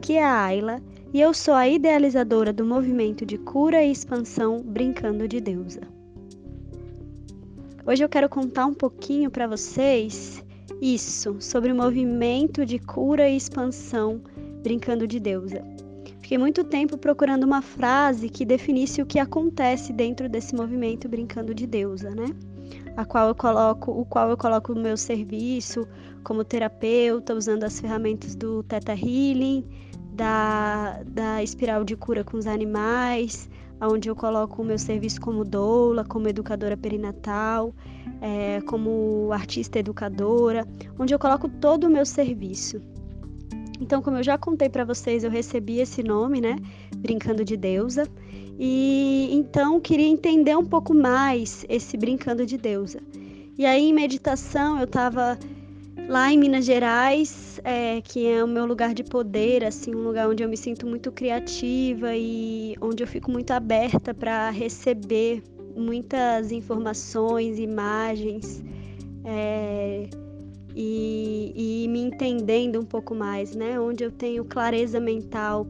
aqui 0.00 0.16
é 0.16 0.24
a 0.24 0.44
Ayla 0.44 0.80
e 1.12 1.20
eu 1.20 1.34
sou 1.34 1.52
a 1.52 1.68
idealizadora 1.68 2.54
do 2.54 2.64
movimento 2.64 3.26
de 3.26 3.36
cura 3.36 3.82
e 3.82 3.92
expansão 3.92 4.62
Brincando 4.62 5.28
de 5.28 5.42
Deusa. 5.42 5.82
Hoje 7.84 8.02
eu 8.02 8.08
quero 8.08 8.26
contar 8.26 8.64
um 8.64 8.72
pouquinho 8.72 9.30
para 9.30 9.46
vocês 9.46 10.42
isso, 10.80 11.36
sobre 11.38 11.70
o 11.70 11.76
movimento 11.76 12.64
de 12.64 12.78
cura 12.78 13.28
e 13.28 13.36
expansão 13.36 14.22
Brincando 14.62 15.06
de 15.06 15.20
Deusa. 15.20 15.62
Fiquei 16.22 16.38
muito 16.38 16.64
tempo 16.64 16.96
procurando 16.96 17.44
uma 17.44 17.60
frase 17.60 18.30
que 18.30 18.46
definisse 18.46 19.02
o 19.02 19.06
que 19.06 19.18
acontece 19.18 19.92
dentro 19.92 20.30
desse 20.30 20.54
movimento 20.54 21.10
Brincando 21.10 21.52
de 21.54 21.66
Deusa, 21.66 22.08
né? 22.08 22.34
A 22.96 23.04
qual 23.04 23.28
eu 23.28 23.34
coloco, 23.34 23.90
o 23.90 24.06
qual 24.06 24.30
eu 24.30 24.36
coloco 24.38 24.74
no 24.74 24.80
meu 24.80 24.96
serviço 24.96 25.86
como 26.24 26.42
terapeuta, 26.42 27.34
usando 27.34 27.64
as 27.64 27.78
ferramentas 27.78 28.34
do 28.34 28.62
Theta 28.62 28.92
Healing, 28.92 29.64
da, 30.20 31.00
da 31.06 31.42
espiral 31.42 31.82
de 31.82 31.96
cura 31.96 32.22
com 32.22 32.36
os 32.36 32.46
animais, 32.46 33.48
onde 33.80 34.10
eu 34.10 34.14
coloco 34.14 34.60
o 34.60 34.64
meu 34.64 34.78
serviço 34.78 35.18
como 35.18 35.46
doula, 35.46 36.04
como 36.04 36.28
educadora 36.28 36.76
perinatal, 36.76 37.72
é, 38.20 38.60
como 38.66 39.30
artista 39.32 39.78
educadora, 39.78 40.68
onde 40.98 41.14
eu 41.14 41.18
coloco 41.18 41.48
todo 41.48 41.84
o 41.84 41.90
meu 41.90 42.04
serviço. 42.04 42.82
Então, 43.80 44.02
como 44.02 44.18
eu 44.18 44.22
já 44.22 44.36
contei 44.36 44.68
para 44.68 44.84
vocês, 44.84 45.24
eu 45.24 45.30
recebi 45.30 45.78
esse 45.78 46.02
nome, 46.02 46.38
né? 46.38 46.56
Brincando 46.98 47.42
de 47.42 47.56
Deusa. 47.56 48.06
E 48.58 49.30
então 49.32 49.80
queria 49.80 50.06
entender 50.06 50.54
um 50.54 50.66
pouco 50.66 50.92
mais 50.92 51.64
esse 51.66 51.96
Brincando 51.96 52.44
de 52.44 52.58
Deusa. 52.58 53.00
E 53.56 53.64
aí, 53.64 53.88
em 53.88 53.94
meditação, 53.94 54.76
eu 54.76 54.84
estava 54.84 55.38
lá 56.08 56.32
em 56.32 56.38
Minas 56.38 56.64
Gerais, 56.64 57.60
é, 57.64 58.00
que 58.00 58.26
é 58.26 58.42
o 58.42 58.48
meu 58.48 58.66
lugar 58.66 58.94
de 58.94 59.04
poder, 59.04 59.64
assim, 59.64 59.94
um 59.94 60.02
lugar 60.02 60.28
onde 60.28 60.42
eu 60.42 60.48
me 60.48 60.56
sinto 60.56 60.86
muito 60.86 61.12
criativa 61.12 62.14
e 62.16 62.74
onde 62.80 63.02
eu 63.02 63.06
fico 63.06 63.30
muito 63.30 63.52
aberta 63.52 64.12
para 64.12 64.50
receber 64.50 65.42
muitas 65.76 66.50
informações, 66.52 67.58
imagens 67.58 68.62
é, 69.24 70.08
e, 70.74 71.84
e 71.84 71.88
me 71.88 72.00
entendendo 72.00 72.80
um 72.80 72.84
pouco 72.84 73.14
mais, 73.14 73.54
né? 73.54 73.78
Onde 73.78 74.04
eu 74.04 74.10
tenho 74.10 74.44
clareza 74.44 75.00
mental 75.00 75.66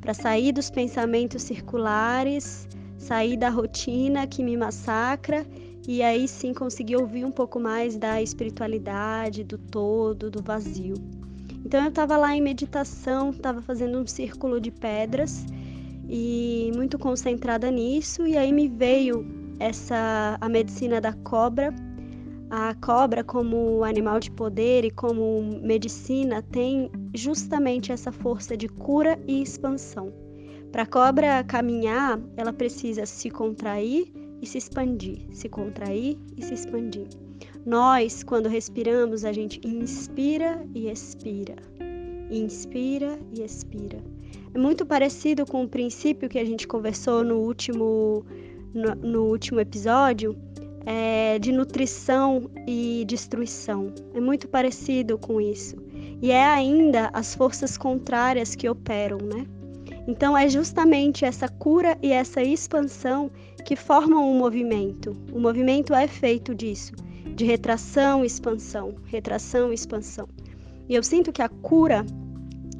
para 0.00 0.14
sair 0.14 0.52
dos 0.52 0.70
pensamentos 0.70 1.42
circulares, 1.42 2.68
sair 2.98 3.36
da 3.36 3.48
rotina 3.48 4.26
que 4.26 4.42
me 4.42 4.56
massacra 4.56 5.46
e 5.86 6.02
aí 6.02 6.26
sim 6.26 6.54
conseguir 6.54 6.96
ouvir 6.96 7.24
um 7.24 7.30
pouco 7.30 7.60
mais 7.60 7.96
da 7.96 8.22
espiritualidade, 8.22 9.44
do 9.44 9.58
todo, 9.58 10.30
do 10.30 10.42
vazio. 10.42 10.94
Então 11.64 11.82
eu 11.82 11.88
estava 11.88 12.16
lá 12.16 12.34
em 12.34 12.40
meditação, 12.40 13.30
estava 13.30 13.60
fazendo 13.62 13.98
um 13.98 14.06
círculo 14.06 14.60
de 14.60 14.70
pedras 14.70 15.44
e 16.08 16.70
muito 16.74 16.98
concentrada 16.98 17.70
nisso, 17.70 18.26
e 18.26 18.36
aí 18.36 18.52
me 18.52 18.68
veio 18.68 19.26
essa 19.58 20.36
a 20.40 20.48
medicina 20.48 21.00
da 21.00 21.12
cobra. 21.12 21.74
A 22.50 22.74
cobra 22.74 23.24
como 23.24 23.82
animal 23.82 24.20
de 24.20 24.30
poder 24.30 24.84
e 24.84 24.90
como 24.90 25.42
medicina 25.62 26.42
tem 26.42 26.90
justamente 27.14 27.90
essa 27.90 28.12
força 28.12 28.56
de 28.56 28.68
cura 28.68 29.18
e 29.26 29.42
expansão. 29.42 30.12
Para 30.70 30.82
a 30.82 30.86
cobra 30.86 31.42
caminhar, 31.44 32.20
ela 32.36 32.52
precisa 32.52 33.06
se 33.06 33.30
contrair 33.30 34.12
e 34.40 34.46
se 34.46 34.58
expandir, 34.58 35.18
se 35.32 35.48
contrair 35.48 36.18
e 36.36 36.42
se 36.42 36.54
expandir. 36.54 37.06
Nós, 37.64 38.22
quando 38.22 38.48
respiramos, 38.48 39.24
a 39.24 39.32
gente 39.32 39.60
inspira 39.66 40.66
e 40.74 40.90
expira. 40.90 41.56
Inspira 42.30 43.18
e 43.32 43.42
expira. 43.42 43.98
É 44.52 44.58
muito 44.58 44.84
parecido 44.84 45.46
com 45.46 45.64
o 45.64 45.68
princípio 45.68 46.28
que 46.28 46.38
a 46.38 46.44
gente 46.44 46.66
conversou 46.66 47.24
no 47.24 47.36
último, 47.36 48.24
no, 48.72 48.94
no 48.94 49.24
último 49.24 49.60
episódio, 49.60 50.36
é, 50.86 51.38
de 51.38 51.52
nutrição 51.52 52.50
e 52.66 53.04
destruição. 53.06 53.92
É 54.14 54.20
muito 54.20 54.46
parecido 54.48 55.18
com 55.18 55.40
isso. 55.40 55.76
E 56.20 56.30
é 56.30 56.44
ainda 56.44 57.10
as 57.12 57.34
forças 57.34 57.76
contrárias 57.76 58.54
que 58.54 58.68
operam, 58.68 59.18
né? 59.18 59.46
Então 60.06 60.36
é 60.36 60.48
justamente 60.48 61.24
essa 61.24 61.48
cura 61.48 61.96
e 62.02 62.12
essa 62.12 62.42
expansão 62.42 63.30
que 63.64 63.74
formam 63.74 64.30
um 64.30 64.38
movimento. 64.38 65.16
O 65.32 65.40
movimento 65.40 65.94
é 65.94 66.06
feito 66.06 66.54
disso, 66.54 66.92
de 67.34 67.44
retração 67.44 68.24
expansão, 68.24 68.94
retração 69.06 69.72
expansão. 69.72 70.28
E 70.88 70.94
eu 70.94 71.02
sinto 71.02 71.32
que 71.32 71.40
a 71.40 71.48
cura, 71.48 72.04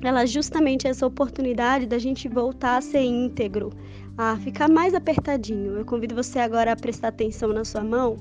ela 0.03 0.23
é 0.23 0.27
justamente 0.27 0.87
essa 0.87 1.07
oportunidade 1.07 1.87
da 1.87 1.99
gente 1.99 2.29
voltar 2.29 2.77
a 2.77 2.81
ser 2.83 3.03
íntegro, 3.03 3.71
a 4.19 4.37
ficar 4.37 4.69
mais 4.69 4.95
apertadinho. 4.95 5.77
Eu 5.79 5.85
convido 5.85 6.15
você 6.15 6.39
agora 6.39 6.73
a 6.73 6.77
prestar 6.77 7.09
atenção 7.09 7.49
na 7.53 7.65
sua 7.65 7.83
mão. 7.83 8.17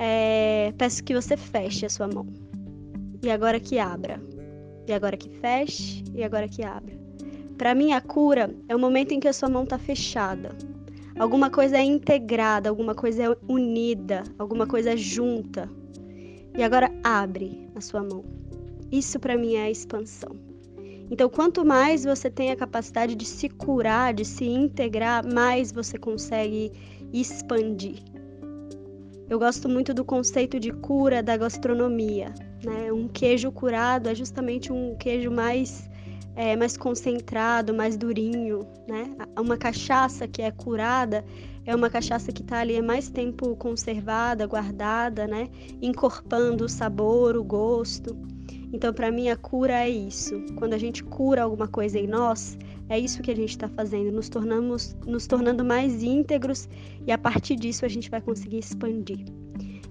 É, 0.00 0.72
peço 0.76 1.02
que 1.04 1.14
você 1.14 1.36
feche 1.36 1.86
a 1.86 1.90
sua 1.90 2.08
mão. 2.08 2.26
E 3.22 3.30
agora 3.30 3.60
que 3.60 3.78
abra. 3.78 4.20
E 4.86 4.92
agora 4.92 5.16
que 5.16 5.28
feche. 5.28 6.02
E 6.12 6.24
agora 6.24 6.48
que 6.48 6.64
abra. 6.64 6.98
Para 7.56 7.74
mim, 7.74 7.92
a 7.92 8.00
cura 8.00 8.54
é 8.68 8.74
o 8.74 8.78
momento 8.78 9.12
em 9.12 9.20
que 9.20 9.28
a 9.28 9.32
sua 9.32 9.48
mão 9.48 9.64
está 9.64 9.78
fechada. 9.78 10.50
Alguma 11.18 11.50
coisa 11.50 11.76
é 11.76 11.82
integrada, 11.82 12.68
alguma 12.68 12.94
coisa 12.94 13.24
é 13.24 13.36
unida, 13.48 14.22
alguma 14.38 14.66
coisa 14.66 14.92
é 14.92 14.96
junta. 14.96 15.68
E 16.56 16.62
agora 16.62 16.90
abre 17.02 17.68
a 17.74 17.80
sua 17.80 18.02
mão. 18.02 18.24
Isso 18.90 19.18
para 19.18 19.36
mim 19.36 19.54
é 19.54 19.62
a 19.62 19.70
expansão. 19.70 20.36
Então, 21.10 21.28
quanto 21.28 21.64
mais 21.64 22.04
você 22.04 22.30
tem 22.30 22.50
a 22.50 22.56
capacidade 22.56 23.14
de 23.14 23.24
se 23.24 23.48
curar, 23.48 24.14
de 24.14 24.24
se 24.24 24.44
integrar, 24.44 25.26
mais 25.26 25.72
você 25.72 25.98
consegue 25.98 26.70
expandir. 27.12 28.02
Eu 29.28 29.38
gosto 29.38 29.68
muito 29.68 29.92
do 29.92 30.04
conceito 30.04 30.60
de 30.60 30.70
cura 30.70 31.22
da 31.22 31.36
gastronomia. 31.36 32.32
Né? 32.64 32.92
Um 32.92 33.08
queijo 33.08 33.50
curado 33.50 34.08
é 34.08 34.14
justamente 34.14 34.72
um 34.72 34.94
queijo 34.96 35.30
mais 35.30 35.88
é, 36.38 36.54
mais 36.54 36.76
concentrado, 36.76 37.74
mais 37.74 37.96
durinho, 37.96 38.64
né? 38.86 39.12
Uma 39.36 39.56
cachaça 39.56 40.28
que 40.28 40.40
é 40.40 40.52
curada 40.52 41.24
é 41.66 41.74
uma 41.74 41.90
cachaça 41.90 42.30
que 42.30 42.42
está 42.42 42.60
ali 42.60 42.76
há 42.76 42.82
mais 42.82 43.10
tempo 43.10 43.56
conservada, 43.56 44.46
guardada, 44.46 45.26
né? 45.26 45.48
Encorpando 45.82 46.66
o 46.66 46.68
sabor, 46.68 47.36
o 47.36 47.42
gosto. 47.42 48.16
Então, 48.72 48.94
para 48.94 49.10
mim, 49.10 49.28
a 49.28 49.36
cura 49.36 49.80
é 49.80 49.90
isso. 49.90 50.40
Quando 50.54 50.74
a 50.74 50.78
gente 50.78 51.02
cura 51.02 51.42
alguma 51.42 51.66
coisa 51.66 51.98
em 51.98 52.06
nós, 52.06 52.56
é 52.88 52.96
isso 52.96 53.20
que 53.20 53.32
a 53.32 53.36
gente 53.36 53.50
está 53.50 53.68
fazendo, 53.68 54.12
nos 54.12 54.28
tornamos, 54.28 54.96
nos 55.04 55.26
tornando 55.26 55.64
mais 55.64 56.04
íntegros 56.04 56.68
e 57.04 57.10
a 57.10 57.18
partir 57.18 57.56
disso 57.56 57.84
a 57.84 57.88
gente 57.88 58.08
vai 58.08 58.20
conseguir 58.20 58.60
expandir. 58.60 59.24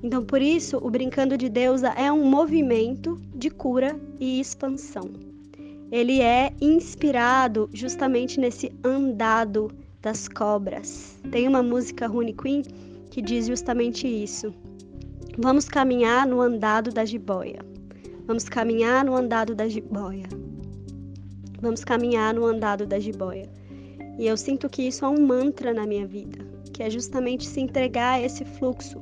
Então, 0.01 0.23
por 0.23 0.41
isso, 0.41 0.77
o 0.77 0.89
Brincando 0.89 1.37
de 1.37 1.49
Deusa 1.49 1.89
é 1.89 2.09
um 2.09 2.23
movimento 2.23 3.19
de 3.35 3.49
cura 3.49 3.99
e 4.17 4.39
expansão 4.39 5.26
ele 5.91 6.21
é 6.21 6.51
inspirado 6.59 7.69
justamente 7.73 8.39
nesse 8.39 8.71
andado 8.83 9.71
das 10.01 10.27
cobras. 10.27 11.17
Tem 11.31 11.47
uma 11.47 11.63
música 11.63 12.07
Rune 12.07 12.33
Queen 12.33 12.63
que 13.09 13.21
diz 13.21 13.47
justamente 13.47 14.07
isso. 14.07 14.53
Vamos 15.37 15.65
caminhar 15.65 16.27
no 16.27 16.41
andado 16.41 16.91
da 16.91 17.05
jiboia. 17.05 17.59
Vamos 18.25 18.49
caminhar 18.49 19.05
no 19.05 19.15
andado 19.15 19.55
da 19.55 19.67
jiboia. 19.67 20.27
Vamos 21.61 21.83
caminhar 21.83 22.33
no 22.33 22.45
andado 22.45 22.85
da 22.85 22.99
jiboia. 22.99 23.49
E 24.19 24.27
eu 24.27 24.35
sinto 24.35 24.69
que 24.69 24.83
isso 24.83 25.05
é 25.05 25.07
um 25.07 25.25
mantra 25.25 25.73
na 25.73 25.85
minha 25.85 26.05
vida, 26.05 26.45
que 26.73 26.83
é 26.83 26.89
justamente 26.89 27.47
se 27.47 27.61
entregar 27.61 28.15
a 28.15 28.21
esse 28.21 28.43
fluxo 28.43 29.01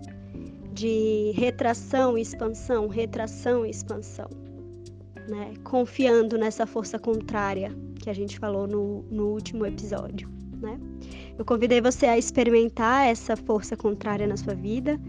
de 0.74 1.32
retração 1.36 2.18
e 2.18 2.22
expansão, 2.22 2.88
retração 2.88 3.66
e 3.66 3.70
expansão 3.70 4.45
né? 5.28 5.54
Confiando 5.64 6.38
nessa 6.38 6.66
força 6.66 7.00
contrária 7.00 7.72
que 8.00 8.10
a 8.10 8.14
gente 8.14 8.38
falou 8.38 8.68
no, 8.68 9.04
no 9.10 9.28
último 9.28 9.66
episódio, 9.66 10.30
né? 10.62 10.80
Eu 11.38 11.44
convidei 11.44 11.82
você 11.82 12.06
a 12.06 12.18
experimentar 12.18 13.08
essa 13.08 13.36
força 13.36 13.76
contrária 13.76 14.26
na 14.26 14.38
sua 14.38 14.54
vida. 14.54 15.00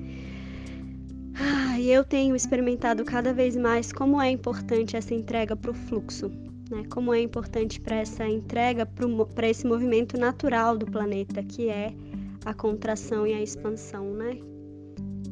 Ah, 1.39 1.79
e 1.79 1.91
eu 1.91 2.03
tenho 2.03 2.35
experimentado 2.35 3.05
cada 3.05 3.33
vez 3.33 3.57
mais 3.57 3.93
como 3.93 4.21
é 4.21 4.31
importante 4.31 4.97
essa 4.97 5.15
entrega 5.15 5.55
para 5.55 5.71
o 5.71 5.75
fluxo, 5.75 6.31
né? 6.71 6.83
Como 6.91 7.13
é 7.13 7.21
importante 7.21 7.81
para 7.81 7.97
essa 7.97 8.27
entrega 8.27 8.87
para 9.35 9.49
esse 9.49 9.67
movimento 9.67 10.19
natural 10.19 10.77
do 10.77 10.87
planeta, 10.87 11.43
que 11.43 11.69
é 11.69 11.93
a 12.45 12.55
contração 12.55 13.27
e 13.27 13.35
a 13.35 13.43
expansão, 13.43 14.15
né? 14.15 14.39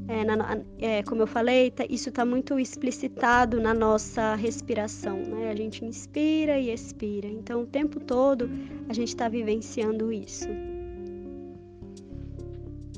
É, 0.06 0.22
na, 0.24 0.58
é, 0.78 1.02
como 1.02 1.22
eu 1.22 1.26
falei, 1.26 1.70
tá, 1.70 1.84
isso 1.88 2.10
está 2.10 2.24
muito 2.26 2.58
explicitado 2.58 3.58
na 3.58 3.72
nossa 3.72 4.34
respiração, 4.34 5.16
né? 5.16 5.50
A 5.50 5.54
gente 5.54 5.84
inspira 5.84 6.58
e 6.58 6.70
expira. 6.70 7.26
Então, 7.26 7.62
o 7.62 7.66
tempo 7.66 7.98
todo 8.00 8.50
a 8.88 8.92
gente 8.92 9.08
está 9.08 9.28
vivenciando 9.28 10.12
isso. 10.12 10.48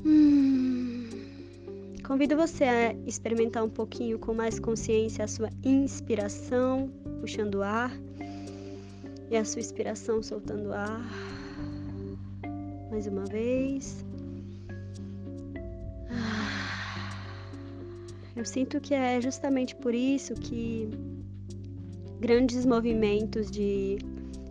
Hum. 0.05 1.07
Convido 2.05 2.35
você 2.35 2.65
a 2.65 2.93
experimentar 3.05 3.63
um 3.63 3.69
pouquinho 3.69 4.19
com 4.19 4.33
mais 4.33 4.59
consciência 4.59 5.23
a 5.23 5.27
sua 5.27 5.49
inspiração, 5.63 6.89
puxando 7.21 7.55
o 7.55 7.63
ar, 7.63 7.91
E 9.29 9.35
a 9.35 9.43
sua 9.43 9.59
inspiração 9.59 10.23
soltando 10.23 10.71
ar. 10.73 11.05
Mais 12.89 13.07
uma 13.07 13.25
vez. 13.25 14.06
Eu 18.37 18.45
sinto 18.45 18.79
que 18.79 18.93
é 18.93 19.19
justamente 19.19 19.75
por 19.75 19.95
isso 19.95 20.35
que 20.35 20.87
grandes 22.19 22.67
movimentos 22.67 23.49
de, 23.49 23.97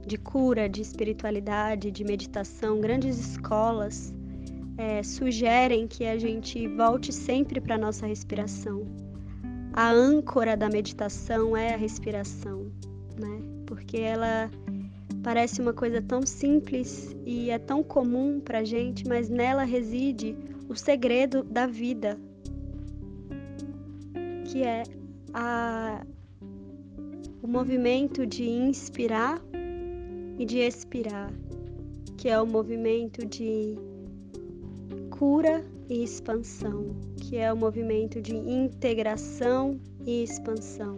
de 0.05 0.19
cura, 0.19 0.69
de 0.69 0.83
espiritualidade, 0.83 1.93
de 1.93 2.03
meditação, 2.03 2.81
grandes 2.81 3.17
escolas 3.17 4.13
é, 4.77 5.05
sugerem 5.05 5.87
que 5.87 6.05
a 6.05 6.19
gente 6.19 6.67
volte 6.67 7.13
sempre 7.13 7.61
para 7.61 7.77
a 7.77 7.79
nossa 7.79 8.07
respiração. 8.07 8.85
A 9.73 9.93
âncora 9.93 10.57
da 10.57 10.69
meditação 10.69 11.57
é 11.57 11.75
a 11.75 11.77
respiração, 11.77 12.67
né? 13.17 13.41
Porque 13.67 13.99
ela 13.99 14.51
parece 15.23 15.61
uma 15.61 15.73
coisa 15.73 16.03
tão 16.03 16.27
simples 16.27 17.15
e 17.25 17.51
é 17.51 17.59
tão 17.59 17.85
comum 17.85 18.41
para 18.41 18.65
gente, 18.65 19.07
mas 19.07 19.29
nela 19.29 19.63
reside 19.63 20.37
o 20.69 20.75
segredo 20.75 21.45
da 21.45 21.69
vida, 21.69 22.19
que 24.57 24.63
é 24.63 24.85
a, 25.35 26.03
o 27.43 27.47
movimento 27.47 28.27
de 28.27 28.49
inspirar 28.49 29.39
e 30.39 30.47
de 30.47 30.61
expirar, 30.61 31.31
que 32.17 32.31
é 32.31 32.41
o 32.41 32.47
movimento 32.47 33.27
de 33.27 33.77
cura 35.11 35.63
e 35.91 36.03
expansão, 36.03 36.97
que 37.21 37.37
é 37.37 37.53
o 37.53 37.57
movimento 37.57 38.23
de 38.23 38.35
integração 38.35 39.79
e 40.07 40.23
expansão, 40.23 40.97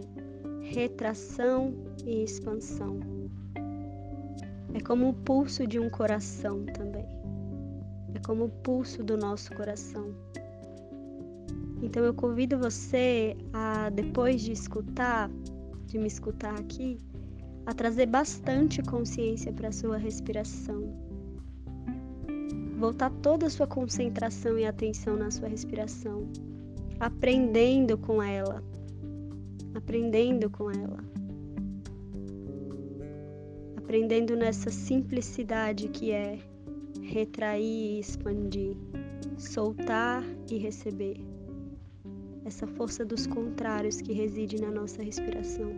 retração 0.61 1.73
e 2.05 2.23
expansão. 2.23 2.97
É 4.73 4.79
como 4.79 5.09
o 5.09 5.13
pulso 5.13 5.67
de 5.67 5.77
um 5.77 5.89
coração 5.89 6.63
também. 6.67 7.05
É 8.15 8.19
como 8.25 8.45
o 8.45 8.49
pulso 8.49 9.03
do 9.03 9.17
nosso 9.17 9.53
coração. 9.53 10.15
Então 11.81 12.03
eu 12.03 12.13
convido 12.13 12.57
você 12.57 13.37
a, 13.53 13.89
depois 13.89 14.41
de 14.41 14.51
escutar, 14.51 15.29
de 15.85 15.97
me 15.97 16.07
escutar 16.07 16.59
aqui, 16.59 16.97
a 17.65 17.73
trazer 17.73 18.05
bastante 18.07 18.81
consciência 18.81 19.53
para 19.53 19.69
a 19.69 19.71
sua 19.71 19.97
respiração. 19.97 20.83
Voltar 22.77 23.09
toda 23.21 23.47
a 23.47 23.49
sua 23.49 23.67
concentração 23.67 24.57
e 24.57 24.65
atenção 24.65 25.15
na 25.15 25.31
sua 25.31 25.47
respiração, 25.47 26.27
aprendendo 26.99 27.97
com 27.97 28.21
ela, 28.21 28.63
aprendendo 29.73 30.49
com 30.49 30.71
ela, 30.71 31.03
aprendendo 33.77 34.35
nessa 34.35 34.69
simplicidade 34.69 35.89
que 35.89 36.11
é 36.11 36.39
retrair 37.01 37.97
e 37.97 37.99
expandir, 37.99 38.75
soltar 39.37 40.23
e 40.49 40.57
receber 40.57 41.28
essa 42.49 42.65
força 42.65 43.05
dos 43.05 43.27
contrários 43.27 44.01
que 44.01 44.11
reside 44.11 44.59
na 44.59 44.71
nossa 44.71 45.03
respiração. 45.03 45.71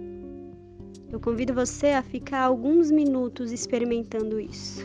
Eu 1.12 1.20
convido 1.20 1.54
você 1.54 1.88
a 1.88 2.02
ficar 2.02 2.44
alguns 2.44 2.90
minutos 2.90 3.52
experimentando 3.52 4.40
isso. 4.40 4.82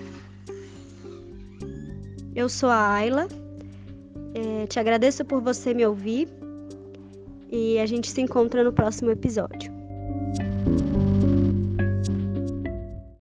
Eu 2.35 2.49
sou 2.49 2.69
a 2.69 2.93
Ayla, 2.93 3.29
é, 4.35 4.67
te 4.67 4.81
agradeço 4.81 5.25
por 5.25 5.41
você 5.41 5.73
me 5.73 5.87
ouvir 5.87 6.29
e 7.51 7.79
a 7.79 7.87
gente 7.87 8.11
se 8.11 8.21
encontra 8.21 8.65
no 8.65 8.73
próximo 8.73 9.11
episódio. 9.13 9.76